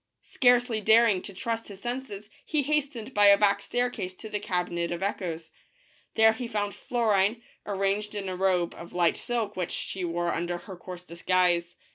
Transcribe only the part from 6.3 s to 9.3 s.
he found Florine, arrayed in a robe of light